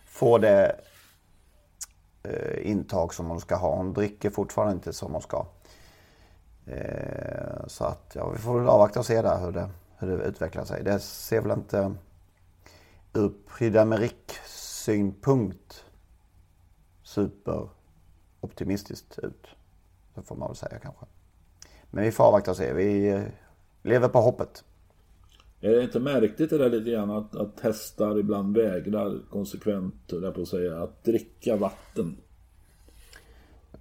[0.07, 0.77] få det
[2.23, 3.77] eh, intag som hon ska ha.
[3.77, 5.47] Hon dricker fortfarande inte som hon ska.
[6.67, 10.25] Eh, så att ja, vi får väl avvakta och se där hur det, hur det
[10.25, 10.85] utvecklar sig.
[10.85, 11.95] Det ser väl inte
[13.15, 13.77] ur Prix
[14.47, 15.85] synpunkt
[17.03, 19.47] superoptimistiskt ut.
[20.15, 21.07] Så får man väl säga kanske.
[21.91, 22.73] Men vi får avvakta och se.
[22.73, 23.23] Vi eh,
[23.83, 24.65] lever på hoppet.
[25.61, 30.43] Är det inte märkligt det där lite grann att, att hästar ibland vägrar konsekvent, på
[30.43, 32.17] att säga, att dricka vatten?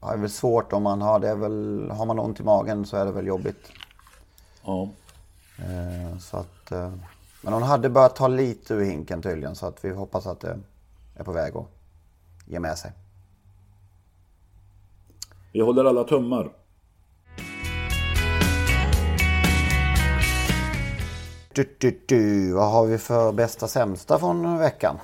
[0.01, 1.35] Ja, det är väl svårt om man har det.
[1.35, 3.71] Väl, har man ont i magen så är det väl jobbigt.
[4.63, 4.89] Ja.
[5.57, 6.93] Eh, så att, eh,
[7.43, 10.59] men hon hade börjat ta lite ur hinken tydligen så att vi hoppas att det
[11.15, 11.67] är på väg att
[12.45, 12.91] ge med sig.
[15.53, 16.51] Vi håller alla tummar.
[21.53, 22.53] Du, du, du.
[22.53, 24.97] Vad har vi för bästa sämsta från veckan?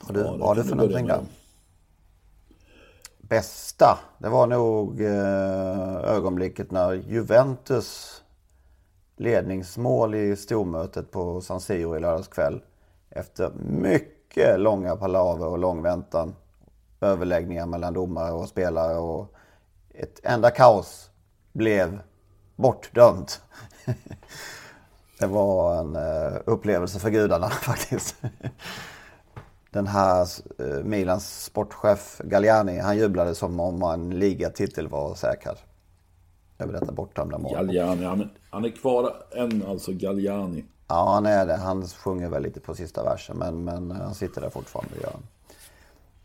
[0.00, 1.20] Har du, ja, vad har du för någonting där?
[3.18, 8.22] Bästa, det var nog eh, ögonblicket när Juventus
[9.18, 12.62] ledningsmål i stormötet på San Siro i lördags kväll.
[13.10, 16.34] Efter mycket långa palaver och lång väntan.
[17.00, 19.34] Överläggningar mellan domare och spelare och
[19.94, 21.10] ett enda kaos
[21.52, 22.00] blev
[22.56, 23.40] bortdömt.
[25.18, 28.16] Det var en eh, upplevelse för gudarna faktiskt.
[29.70, 30.28] den här
[30.58, 35.58] eh, Milans sportchef Galliani, han jublade som om en ligatitel var säkrad.
[36.58, 37.52] Över detta bortdömda mål.
[37.52, 40.64] Galliani, han, han är kvar än alltså Galliani.
[40.88, 41.56] Ja, han är det.
[41.56, 44.94] Han sjunger väl lite på sista versen, men, men han sitter där fortfarande.
[45.04, 45.22] Han.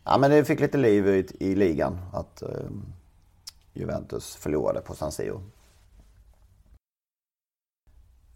[0.04, 2.48] Ja, men det fick lite liv i, i ligan att eh,
[3.72, 5.40] Juventus förlorade på San Siro.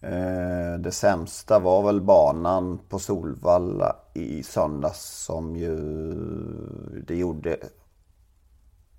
[0.00, 5.74] Eh, det sämsta var väl banan på Solvalla i söndags som ju
[7.06, 7.58] det gjorde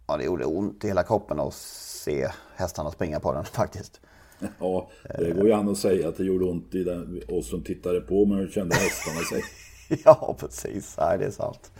[0.09, 4.01] Ja, det gjorde ont i hela kroppen att se hästarna springa på den faktiskt.
[4.59, 7.63] Ja, det går ju an att säga att det gjorde ont i den, oss som
[7.63, 9.43] tittade på, men hur kände hästarna sig?
[10.05, 10.95] ja, precis.
[10.97, 11.71] Nej, det är sant.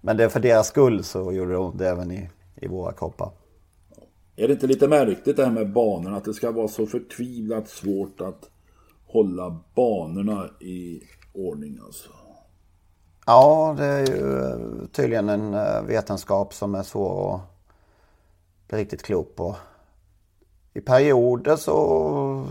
[0.00, 3.30] Men det är för deras skull så gjorde det ont även i, i våra kroppar.
[4.36, 6.16] Är det inte lite märkligt det här med banorna?
[6.16, 8.50] Att det ska vara så förtvivlat svårt att
[9.06, 12.10] hålla banorna i ordning alltså?
[13.28, 17.40] Ja, det är ju eh, tydligen en eh, vetenskap som är svår att
[18.68, 19.56] bli riktigt klok på.
[20.74, 22.46] I perioder så,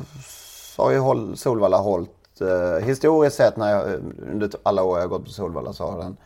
[0.75, 3.99] så har ju Solvalla hållit, eh, historiskt sett när jag, eh,
[4.31, 6.17] under alla år jag gått på Solvalla så har den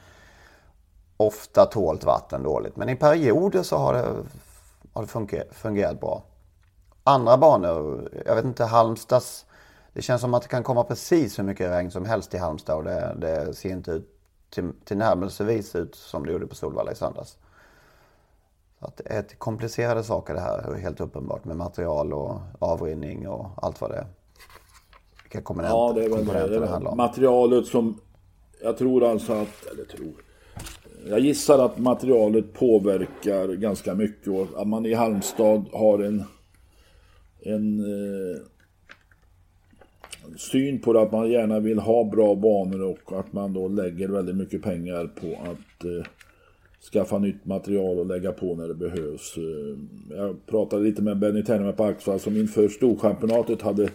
[1.17, 2.75] ofta tålt vatten dåligt.
[2.75, 4.05] Men i perioder så har det,
[4.93, 6.23] har det fungerat, fungerat bra.
[7.03, 9.45] Andra banor, jag vet inte, Halmstads,
[9.93, 12.77] det känns som att det kan komma precis hur mycket regn som helst i Halmstad
[12.77, 14.15] och det, det ser inte ut
[14.49, 17.37] till, tillnärmelsevis ut som det gjorde på Solvalla i söndags.
[18.79, 23.27] Så att det är ett komplicerade saker det här, helt uppenbart med material och avrinning
[23.27, 24.07] och allt vad det är.
[25.23, 27.99] Vilka komponenter, ja, det är väl det, det, det Materialet som,
[28.61, 30.13] jag tror alltså att, eller tror,
[31.07, 36.23] jag gissar att materialet påverkar ganska mycket och att man i Halmstad har en,
[37.39, 38.41] en eh,
[40.37, 44.07] syn på det att man gärna vill ha bra banor och att man då lägger
[44.07, 46.05] väldigt mycket pengar på att eh,
[46.93, 49.37] skaffa nytt material och lägga på när det behövs.
[49.37, 49.77] Eh,
[50.17, 53.89] jag pratade lite med Benny Tenneman på Axvall som inför Storchampionatet hade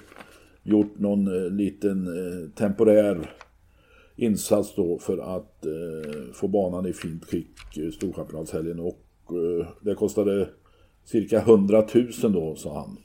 [0.63, 3.31] gjort någon eh, liten eh, temporär
[4.17, 9.95] insats då för att eh, få banan i fint skick eh, Storchampionatshelgen och eh, det
[9.95, 10.49] kostade
[11.05, 11.87] cirka 100
[12.23, 12.97] 000 då sa han.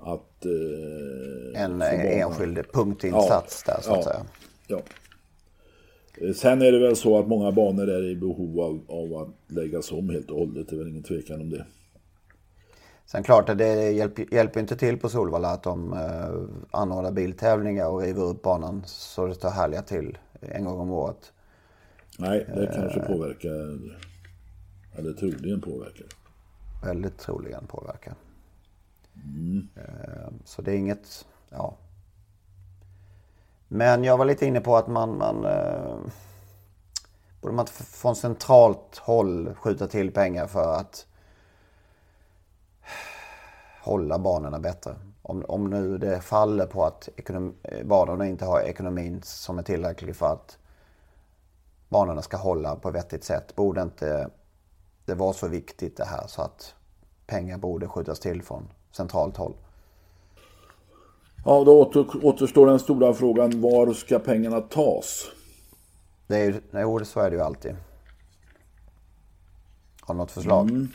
[0.00, 4.24] Att, eh, en enskild punktinsats ja, där så att ja, säga.
[4.66, 4.82] Ja.
[6.20, 9.54] Eh, sen är det väl så att många banor är i behov av, av att
[9.54, 10.68] läggas om helt och hållet.
[10.68, 11.66] Det är väl ingen tvekan om det.
[13.06, 18.02] Sen klart det hjälper, hjälper inte till på Solvalla att de eh, anordnar biltävlingar och
[18.02, 21.32] river upp banan så det står härliga till en gång om året.
[22.18, 23.78] Nej, det eh, kanske påverkar,
[24.98, 26.06] eller troligen påverkar.
[26.84, 28.14] Väldigt troligen påverkar.
[29.24, 29.68] Mm.
[29.76, 31.76] Eh, så det är inget, ja.
[33.68, 35.98] Men jag var lite inne på att man, man eh,
[37.40, 41.06] borde man från centralt håll skjuta till pengar för att
[43.82, 44.96] hålla banorna bättre.
[45.22, 47.54] Om, om nu det faller på att ekonom,
[47.84, 50.58] banorna inte har ekonomin som är tillräcklig för att
[51.88, 53.56] banorna ska hålla på vettigt sätt.
[53.56, 54.30] Borde inte
[55.04, 56.74] det vara så viktigt det här så att
[57.26, 59.52] pengar borde skjutas till från centralt håll?
[61.44, 61.90] Ja, då
[62.22, 63.60] återstår den stora frågan.
[63.60, 65.30] Var ska pengarna tas?
[66.26, 67.76] Det är ju, nej, så är det ju alltid.
[70.00, 70.70] Har du något förslag?
[70.70, 70.88] Mm.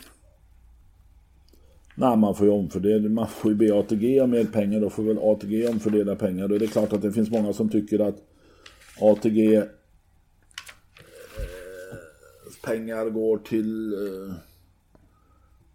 [1.94, 3.08] Nej, man får ju omfördela.
[3.08, 4.80] Man får ju be ATG om mer pengar.
[4.80, 6.44] Då får väl ATG omfördela pengar.
[6.54, 8.16] Är det klart att det finns många som tycker att
[9.00, 9.62] ATG eh,
[12.64, 14.34] pengar går till eh,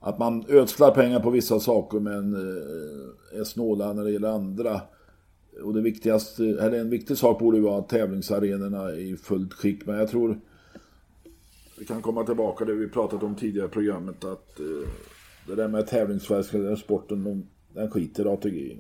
[0.03, 4.81] att man ödslar pengar på vissa saker men eh, är snåla när det gäller andra.
[5.63, 9.53] Och det viktigaste, eller en viktig sak borde ju vara att tävlingsarenorna är i fullt
[9.53, 9.85] skick.
[9.85, 10.39] Men jag tror
[11.79, 14.89] vi kan komma tillbaka det vi pratat om tidigare i programmet att eh,
[15.47, 18.77] det där med tävlingsverksamheten, sporten, de, den skiter ATG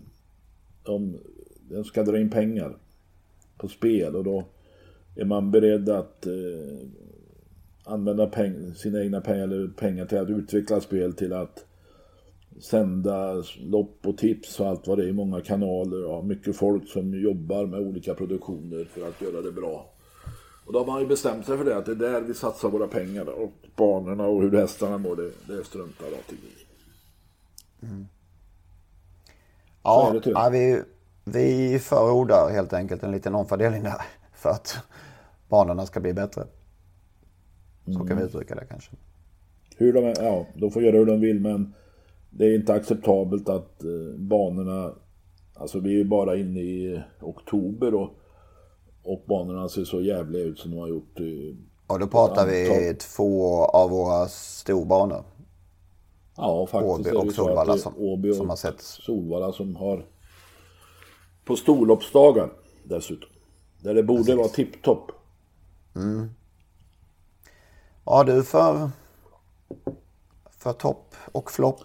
[0.83, 1.17] de,
[1.69, 2.77] de ska dra in pengar
[3.57, 4.45] på spel och då
[5.15, 6.87] är man beredd att eh,
[7.83, 11.65] använda peng, sina egna pengar, eller pengar till att utveckla spel till att
[12.59, 16.89] sända lopp och tips och allt vad det är i många kanaler och mycket folk
[16.89, 19.89] som jobbar med olika produktioner för att göra det bra.
[20.65, 22.69] Och då har man ju bestämt sig för det, att det är där vi satsar
[22.69, 26.37] våra pengar och banorna och hur hästarna mår, det, det struntar ATG
[27.81, 28.07] mm.
[29.83, 30.81] Ja, ja vi,
[31.23, 34.01] vi förordar helt enkelt en liten omfördelning där
[34.33, 34.77] för att
[35.49, 36.43] banorna ska bli bättre.
[37.85, 38.07] Så mm.
[38.07, 38.91] kan vi uttrycka det kanske.
[39.77, 41.73] Hur de, ja, de får göra hur de vill men
[42.29, 44.93] det är inte acceptabelt att eh, banorna,
[45.53, 48.09] alltså vi är ju bara inne i oktober och
[49.03, 51.19] Och banorna ser så jävliga ut som de har gjort.
[51.87, 55.23] Och då pratar vi två av våra storbanor.
[56.37, 57.13] Ja, faktiskt.
[57.15, 58.81] Åby och Solvalla som, Åby och som har sett.
[58.81, 60.05] Solvalla som har
[61.45, 62.49] på storloppsdagar
[62.83, 63.29] dessutom.
[63.79, 64.37] Där det borde Precis.
[64.37, 65.11] vara tipptopp.
[65.95, 66.29] Mm.
[68.05, 68.89] Ja du för,
[70.59, 71.83] för topp och flopp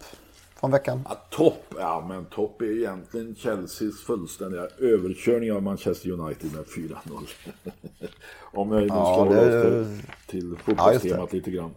[0.60, 1.02] från veckan?
[1.08, 6.96] Ja, topp, ja men topp är egentligen Chelseas fullständiga överkörning av Manchester United med 4-0.
[8.42, 9.86] Om jag nu ska ja, hålla det...
[10.26, 11.74] till fotbollstemat ja, lite grann.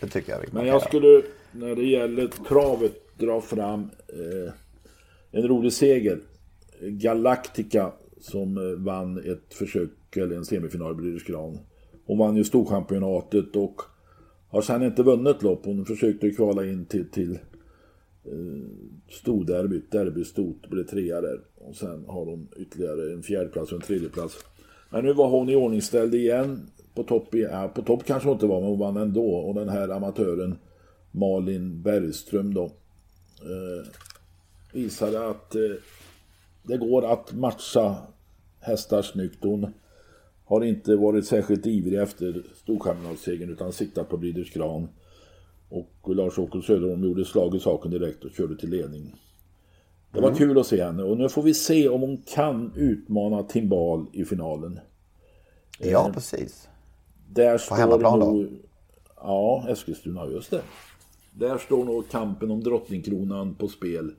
[0.00, 0.54] Det tycker jag.
[0.54, 4.52] Men jag skulle, när det gäller travet, dra fram eh,
[5.30, 6.20] en rolig seger.
[6.80, 11.58] Galactica som eh, vann ett försök, eller en semifinal i British Crown.
[12.08, 13.82] Hon vann ju storchampionatet och
[14.48, 15.64] har sen inte vunnit lopp.
[15.64, 17.32] Hon försökte kvala in till, till
[18.24, 18.64] eh,
[19.08, 21.40] storderbyt, derbystot, blev trea där.
[21.54, 24.34] Och sen har hon ytterligare en fjärdeplats och en tredjeplats.
[24.90, 26.70] Men nu var hon i ordningställd igen.
[26.94, 29.34] På topp, ja, på topp kanske hon inte var, men hon vann ändå.
[29.34, 30.58] Och den här amatören
[31.10, 32.64] Malin Bergström då
[33.42, 33.86] eh,
[34.72, 35.60] visade att eh,
[36.62, 37.96] det går att matcha
[38.60, 39.44] hästar snyggt.
[39.44, 39.72] Hon
[40.48, 44.88] har inte varit särskilt ivrig efter storchampionatssegern utan siktat på Breeders Kran.
[45.68, 49.14] Och Lars-Åke Söderholm gjorde slag i saken direkt och körde till ledning.
[50.12, 50.38] Det var mm.
[50.38, 54.24] kul att se henne och nu får vi se om hon kan utmana Timbal i
[54.24, 54.80] finalen.
[55.78, 56.68] Ja, eh, precis.
[57.28, 58.50] Där på hemmaplan nog, då?
[59.16, 60.62] Ja, Eskilstuna, just det.
[61.32, 64.14] Där står nog kampen om drottningkronan på spel.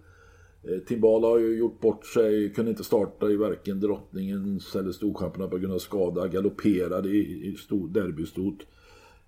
[0.63, 5.49] Eh, Timbala har ju gjort bort sig, kunde inte starta i varken drottningens eller Storchampionat
[5.49, 7.57] på grund av skada, galopperade i, i
[7.89, 8.55] derbystot.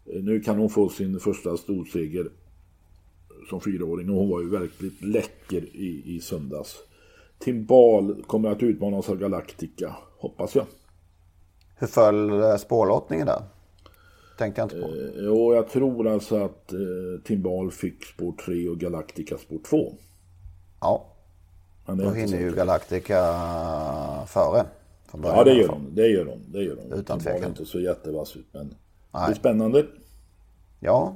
[0.05, 2.29] Eh, nu kan hon få sin första storseger
[3.49, 6.77] som fyraåring och hon var ju verkligt läcker i, i söndags.
[7.39, 10.65] Timbal kommer att utmanas av Galactica, hoppas jag.
[11.75, 13.41] Hur föll eh, spårlottningen där?
[14.37, 14.87] Tänkte jag inte på.
[14.87, 16.79] Eh, jo, jag tror alltså att eh,
[17.23, 19.93] Timbal fick spår 3 och Galactica spår 2.
[20.81, 21.10] Ja.
[21.97, 23.33] Då hinner ju Galactica
[24.27, 24.65] före.
[25.23, 25.95] Ja, det gör de.
[25.95, 26.39] Det gör de.
[26.47, 26.95] Det gör de.
[26.95, 27.49] Utan tvekan.
[27.49, 28.75] inte så jättevass ut, men
[29.11, 29.23] Nej.
[29.27, 29.85] det är spännande.
[30.79, 31.15] Ja.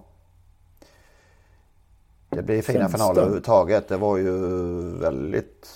[2.29, 2.97] Det blir fina Sämsta.
[2.97, 3.87] finaler överhuvudtaget.
[3.87, 4.31] Det var ju
[4.97, 5.67] väldigt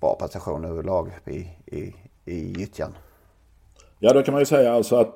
[0.00, 2.92] bra prestation överlag i, i, i gyttjan.
[3.98, 5.14] Ja, då kan man ju säga alltså att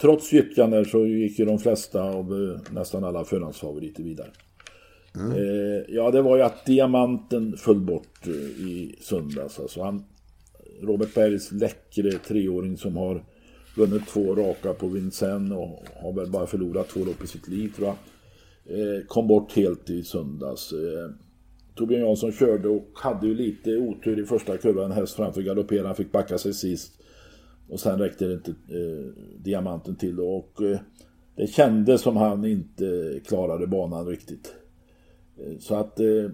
[0.00, 4.30] trots gyttjan så gick ju de flesta av eh, nästan alla förhandsfavoriter vidare.
[5.16, 5.32] Mm.
[5.32, 8.32] Eh, ja, det var ju att diamanten föll bort eh,
[8.66, 9.58] i söndags.
[9.58, 10.04] Alltså han,
[10.82, 13.24] Robert Bergs läckre treåring som har
[13.76, 17.72] vunnit två raka på Vincennes och har väl bara förlorat två lopp i sitt liv
[17.76, 17.96] tror jag.
[18.78, 20.72] Eh, kom bort helt i söndags.
[20.72, 21.10] Eh,
[21.74, 24.84] Torbjörn Jansson körde och hade ju lite otur i första kurvan.
[24.84, 26.92] En häst framför galopperade, han fick backa sig sist.
[27.68, 30.80] Och sen räckte det inte eh, diamanten till och eh,
[31.36, 34.54] det kändes som han inte klarade banan riktigt.
[35.60, 36.30] Så att eh,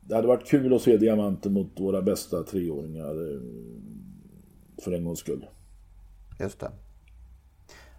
[0.00, 3.40] det hade varit kul att se diamanten mot våra bästa treåringar eh,
[4.84, 5.46] för en gångs skull.
[6.40, 6.70] Just det.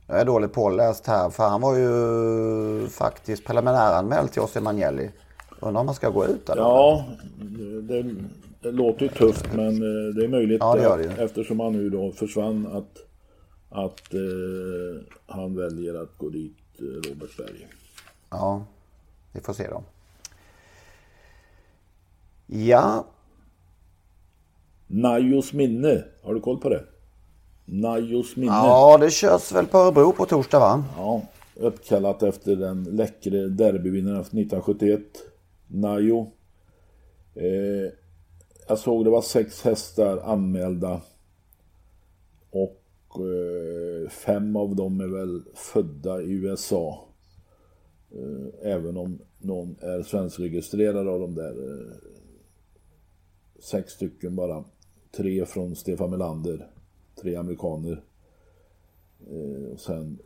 [0.08, 5.12] Jag är dåligt påläst här för han var ju faktiskt preliminäranmäld till oss i Emanueli.
[5.60, 6.62] Undrar om han ska gå ut eller?
[6.62, 7.06] Ja,
[7.82, 8.16] det,
[8.62, 11.90] det låter ju tufft men eh, det är möjligt ja, det det eftersom han nu
[11.90, 12.98] då försvann att,
[13.70, 17.68] att eh, han väljer att gå dit Robert Berg.
[18.30, 18.66] Ja,
[19.34, 19.84] vi får se då.
[22.54, 23.06] Ja.
[24.88, 26.84] Najos minne, har du koll på det?
[27.66, 28.52] Najos minne.
[28.52, 30.84] Ja, det körs väl på Örebro på torsdag va?
[30.98, 31.22] Ja,
[31.56, 35.02] uppkallat efter den läckre derbyvinnaren 1971.
[35.68, 36.32] Najo.
[37.36, 37.92] Eh,
[38.68, 41.02] jag såg det var sex hästar anmälda.
[42.50, 42.82] Och
[43.16, 47.08] eh, fem av dem är väl födda i USA.
[48.12, 51.56] Eh, även om någon är svenskregistrerad av de där.
[53.62, 54.64] Sex stycken bara.
[55.12, 56.68] Tre från Stefan Melander.
[57.22, 58.04] Tre amerikaner.
[59.30, 60.20] Eh, och sen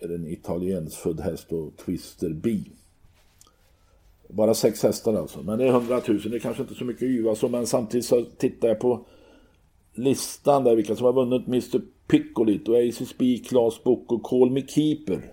[0.00, 2.60] är det en italiensk född häst och Twister B.
[4.28, 5.42] Bara sex hästar alltså.
[5.42, 6.20] Men det är 100 000.
[6.20, 7.48] Det är kanske inte så mycket Yva så.
[7.48, 9.06] Men samtidigt så tittar jag på
[9.94, 14.50] listan där vilka som har vunnit Mr Piccolit och Aces B, Claes Book och Call
[14.50, 15.32] Me Keeper.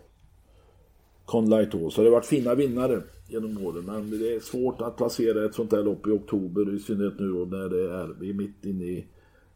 [1.26, 3.86] Conlight Så det har varit fina vinnare genom åren.
[3.86, 6.76] Men det är svårt att placera ett sånt här lopp i oktober.
[6.76, 9.08] I synnerhet nu då när det är, vi är mitt inne i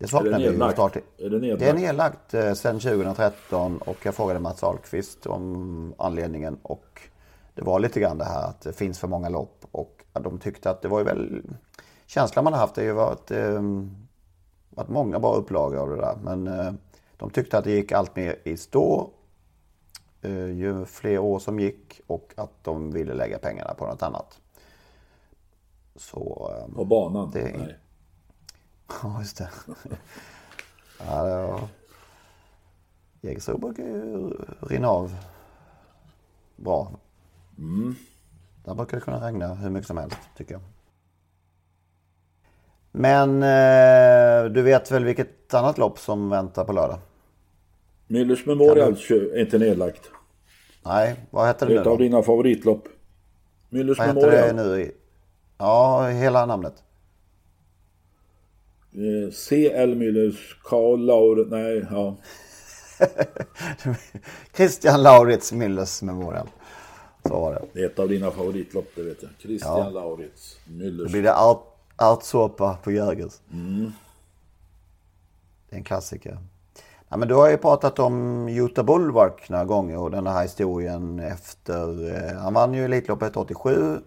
[0.01, 0.97] Det saknar vi ju start.
[1.17, 1.59] Är det nedlagt?
[1.59, 7.01] Det är nedlagt eh, sedan 2013 och jag frågade Mats Ahlqvist om anledningen och
[7.55, 10.69] det var lite grann det här att det finns för många lopp och de tyckte
[10.69, 11.41] att det var ju väl
[12.05, 13.61] känslan man har haft är ju att, eh,
[14.75, 16.73] att många bra upplagor av det där men eh,
[17.17, 19.09] de tyckte att det gick allt mer i stå
[20.21, 24.39] eh, ju fler år som gick och att de ville lägga pengarna på något annat.
[25.95, 27.31] Så, eh, på banan?
[27.33, 27.77] Det, Nej.
[29.03, 29.49] Ja, just det.
[30.99, 31.67] ja, det var...
[33.21, 35.15] Jägersro brukar ju rinna av
[36.55, 36.91] bra.
[37.57, 37.95] Mm.
[38.65, 40.61] Där brukar det kunna regna hur mycket som helst, tycker jag.
[42.91, 46.99] Men eh, du vet väl vilket annat lopp som väntar på lördag?
[48.07, 50.11] Müllers Memorial är inte nedlagt.
[50.85, 52.87] Nej, vad heter det Det nu ett av dina favoritlopp.
[53.69, 54.77] Müllers Vad heter det Memorial.
[54.77, 54.91] nu?
[55.57, 56.83] Ja, hela namnet.
[58.93, 59.95] Eh, C.L.
[59.95, 61.45] Müllers, Karl Laur...
[61.49, 62.15] Nej, ja.
[64.55, 66.47] Christian Lauritz Müllers Memorial.
[67.25, 67.61] Så var det.
[67.73, 69.31] Det är ett av dina favoritlopp, det vet jag.
[69.39, 69.89] Christian Ja.
[69.89, 71.11] Lauritz, Då Müllers.
[71.11, 73.33] blir det art, ärtsoppa på Jägers.
[75.69, 76.37] Det är en klassiker.
[77.09, 81.19] Ja, men du har ju pratat om Jutta Bulwark några gånger och den här historien
[81.19, 82.15] efter...
[82.15, 83.97] Eh, han vann ju Elitloppet 87.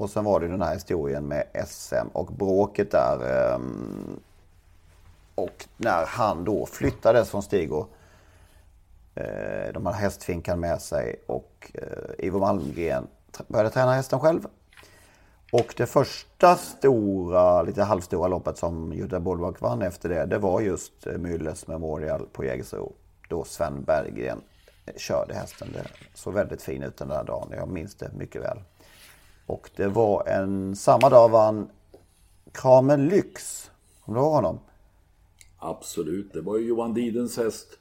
[0.00, 3.52] Och sen var det den här historien med SM och bråket där.
[3.54, 4.20] Ehm,
[5.34, 7.86] och när han då flyttades från Stigo.
[9.14, 13.06] Eh, de hade hästfinkan med sig och eh, Ivo Malmgren
[13.48, 14.46] började träna hästen själv.
[15.52, 20.60] Och det första stora, lite halvstora loppet som Jutta Bollback vann efter det, det var
[20.60, 22.92] just eh, Mylles Memorial på Jägersro.
[23.28, 24.40] Då Sven Berggren
[24.96, 25.68] körde hästen.
[25.72, 27.48] Det såg väldigt fin ut den där dagen.
[27.56, 28.58] Jag minns det mycket väl.
[29.50, 31.70] Och det var en, samma dag vann
[32.52, 33.70] Kramen Lyx.
[34.00, 34.58] Om du har honom?
[35.58, 37.78] Absolut, det var ju Johan Didens häst.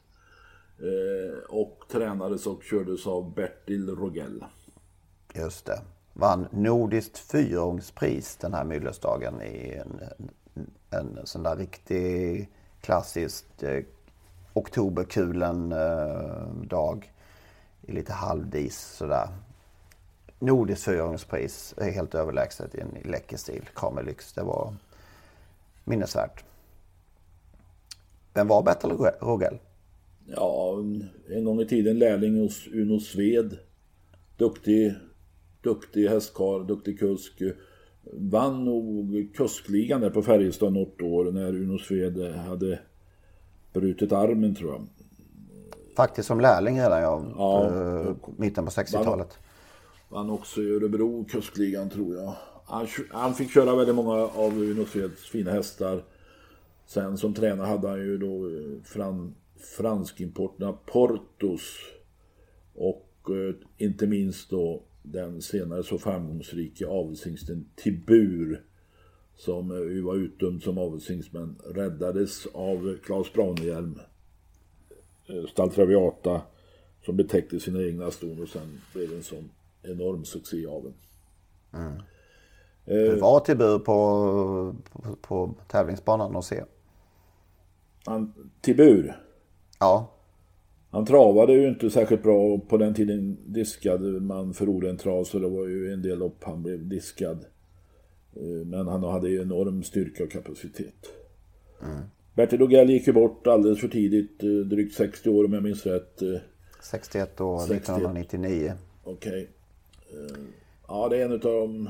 [0.79, 4.45] Eh, och tränades och kördes av Bertil Rogell.
[5.33, 5.81] Just det.
[6.13, 10.01] Vann Nordiskt fyrångspris den här Myllersdagen i en,
[10.89, 12.49] en, en sån där riktig
[12.81, 13.83] klassiskt eh,
[14.53, 17.13] oktoberkulen eh, dag.
[17.81, 19.29] I lite halvdis sådär.
[20.39, 23.69] Nordiskt fyrångspris är helt överlägset i en läcker stil.
[23.73, 24.73] Kamerlyx, det var
[25.83, 26.43] minnesvärt.
[28.33, 29.57] Vem var Bertil Rogell?
[30.25, 30.75] Ja,
[31.29, 33.57] en gång i tiden lärling hos Uno Sved.
[34.37, 34.93] Duktig,
[35.61, 37.41] duktig hästkarl, duktig kusk.
[38.13, 42.79] Vann nog kuskligan där på Färjestad något år när Uno Sved hade
[43.73, 44.87] brutit armen tror jag.
[45.95, 47.65] Faktiskt som lärling redan ja, Ja.
[47.65, 49.37] eh, mitten på 60-talet.
[50.09, 52.35] Vann också i Örebro kustligan tror jag.
[52.65, 56.03] Han, han fick köra väldigt många av Uno Sveds fina hästar.
[56.85, 59.35] Sen som tränare hade han ju då eh, fran,
[59.77, 61.77] franskimporterna Portos.
[62.73, 68.63] Och eh, inte minst då den senare så framgångsrika avelshingsten Tibur.
[69.35, 73.99] Som eh, ju var utdömd som avelshingst men räddades av Claes Branehjelm.
[75.27, 76.41] Eh, Stall Traviata.
[77.05, 79.49] Som betäckte sina egna ston och sen blev det en sån
[79.83, 80.93] enorm succé av den.
[82.85, 86.63] Du var till bur på, på, på tävlingsbanan och se.
[88.05, 89.21] Han, Tibur.
[89.79, 90.11] Ja,
[90.91, 95.23] Han travade ju inte särskilt bra och på den tiden diskade man för en trav
[95.23, 97.45] så det var ju en del lopp han blev diskad.
[98.35, 101.05] Eh, Men han hade ju enorm styrka och kapacitet.
[102.33, 105.85] Bertil Ogell gick ju bort alldeles för tidigt, eh, drygt 60 år om jag minns
[105.85, 106.21] rätt.
[106.21, 106.39] Eh,
[106.81, 107.81] 61 år 61.
[107.81, 108.73] 1999.
[109.03, 109.41] Okej.
[109.43, 109.47] Eh,
[110.87, 111.89] Ja, det är en utav de,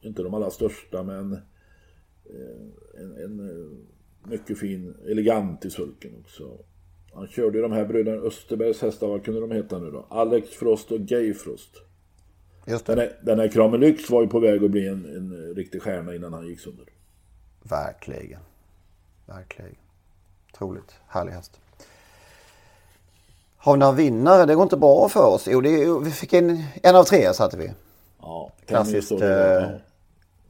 [0.00, 3.78] inte de allra största men eh, en, en eh,
[4.30, 6.58] mycket fin, elegant i sulken också.
[7.14, 10.06] Han körde ju de här bröderna Österbergs hästar, vad kunde de heta nu då?
[10.10, 11.82] Alex Frost och Gay Frost.
[12.66, 13.02] Just Den det.
[13.02, 16.14] här, den här Kramer Lyx var ju på väg att bli en, en riktig stjärna
[16.14, 16.86] innan han gick sönder.
[17.62, 18.40] Verkligen.
[19.26, 19.74] Verkligen.
[20.52, 21.60] Otroligt härlig häst.
[23.68, 24.46] Har vi några vinnare?
[24.46, 25.48] Det går inte bra för oss.
[25.50, 27.70] Jo, det är, vi fick en, en av tre satte vi.
[28.20, 29.68] Ja, Klassiskt, eh, Ja.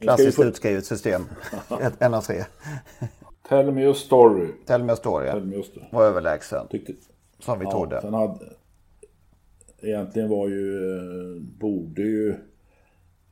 [0.01, 1.23] Klassiskt få- utskrivet system.
[1.83, 2.45] Ett- en av tre.
[3.49, 4.49] Tell me a story.
[4.67, 5.31] Tell me a story.
[5.31, 5.87] Tell me a story.
[5.93, 6.67] Var överlägsen.
[6.71, 6.93] Tyckte,
[7.39, 8.01] Som vi Ja, trodde.
[8.01, 8.45] sen hade,
[9.83, 12.31] egentligen var ju, eh, borde ju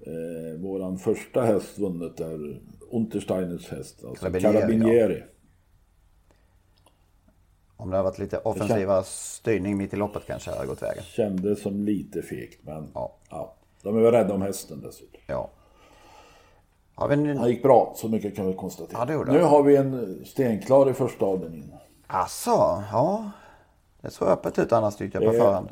[0.00, 2.60] eh, våran första häst vunnit där,
[2.90, 5.22] Untersteiners häst, alltså Carabinieri, Carabinieri.
[7.76, 11.02] Om det hade varit lite offensiva styrning mitt i loppet kanske hade gått vägen.
[11.04, 13.12] Kändes som lite fegt men Ja.
[13.30, 13.54] ja.
[13.82, 15.20] de är väl rädda om hästen dessutom.
[15.26, 15.50] Ja.
[16.94, 17.36] Har vi nu...
[17.36, 18.98] Han gick bra, så mycket kan vi konstatera.
[18.98, 21.72] Ja, det gjorde nu har vi en stenklar i första avdelningen.
[22.06, 23.30] Asså, ja.
[24.00, 25.68] Det såg öppet ut annars tyckte jag på förhand.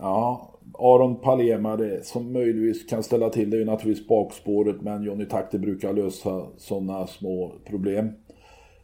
[0.00, 5.24] Ja, Aron Palema det som möjligtvis kan ställa till det är naturligtvis bakspåret men Johnny
[5.24, 8.12] Takter brukar lösa sådana små problem.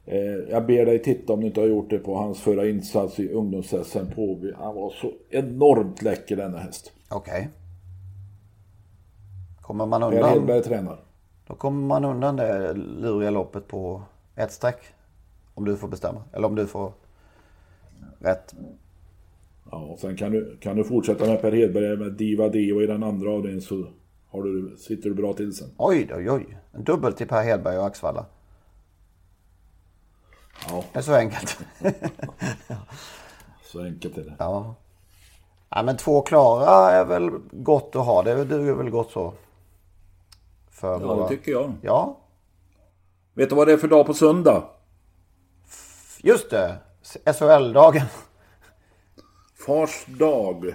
[0.06, 3.18] Eh, jag ber dig titta om du inte har gjort det på hans förra insats
[3.18, 4.52] i ungdoms-SM på Åby.
[4.56, 6.92] Han var så enormt läcker denna häst.
[7.10, 7.48] Okej.
[9.60, 10.98] Kommer man Per undan, Hedberg tränar.
[11.46, 14.02] då kommer man undan det luriga loppet på
[14.36, 14.80] ett streck.
[15.54, 16.22] Om du får bestämma.
[16.32, 16.92] Eller om du får
[18.18, 18.54] rätt.
[19.70, 22.86] Ja, och sen kan du, kan du fortsätta med Per Hedberg med Diva Dio i
[22.86, 23.86] den andra avdelningen så
[24.28, 25.68] har du, sitter du bra till sen.
[25.76, 26.58] Oj, oj, oj.
[26.72, 28.26] En dubbel till Per Hedberg och Axvalla.
[30.68, 31.58] Ja, Det är så enkelt.
[33.64, 34.34] så enkelt är det.
[34.38, 34.74] ja.
[35.70, 35.82] ja.
[35.82, 38.22] men två klara är väl gott att ha.
[38.22, 39.32] Det duger väl gott så.
[40.70, 41.22] För Ja, våra...
[41.22, 41.72] det tycker jag.
[41.82, 42.16] Ja,
[43.34, 44.64] Vet du vad det är för dag på söndag?
[46.22, 46.76] just det.
[47.38, 48.06] SHL-dagen.
[49.66, 50.74] Fars dag.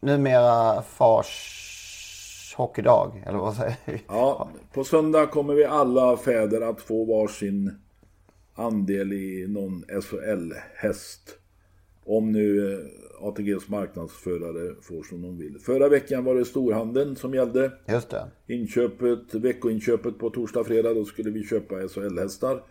[0.00, 1.58] Numera fars
[2.56, 3.22] hockeydag.
[3.26, 4.02] Eller vad säger vi?
[4.08, 7.81] Ja, på söndag kommer vi alla fäder att få varsin
[8.54, 11.38] andel i någon SHL-häst.
[12.04, 15.58] Om nu eh, ATGs marknadsförare får som de vill.
[15.58, 17.72] Förra veckan var det storhandeln som gällde.
[17.88, 18.26] Just det.
[18.46, 22.62] Inköpet, veckoinköpet på torsdag, fredag, då skulle vi köpa SHL-hästar.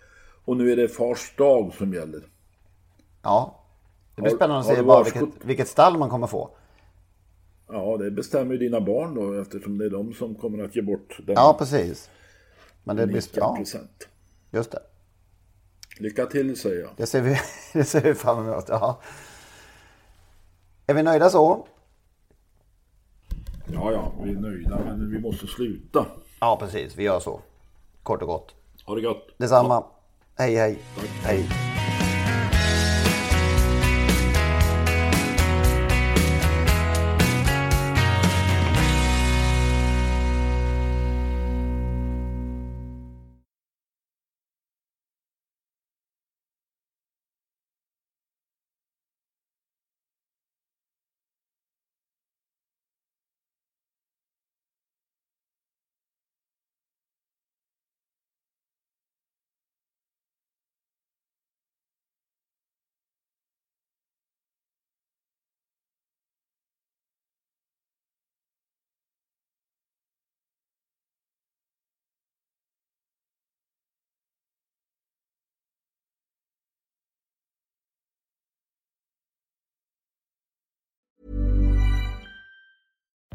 [0.45, 2.21] Och nu är det fars dag som gäller.
[3.21, 3.57] Ja.
[4.15, 6.49] Det blir spännande att se bara vilket, vilket stall man kommer få.
[7.67, 10.81] Ja, det bestämmer ju dina barn då eftersom det är de som kommer att ge
[10.81, 12.09] bort den Ja, precis.
[12.83, 13.23] Men det blir...
[13.33, 13.57] Ja,
[14.51, 14.79] just det.
[16.01, 16.89] Lycka till säger jag.
[16.97, 17.37] Det ser vi,
[17.73, 18.65] det ser vi fram emot.
[18.67, 19.01] Ja.
[20.87, 21.67] Är vi nöjda så?
[23.73, 26.05] Ja, ja, vi är nöjda men vi måste sluta.
[26.39, 26.95] Ja, precis.
[26.95, 27.41] Vi gör så.
[28.03, 28.55] Kort och gott.
[28.85, 29.27] Ha det gott.
[29.37, 29.83] Detsamma.
[30.35, 30.79] Hej, hej.
[31.23, 31.70] Hej.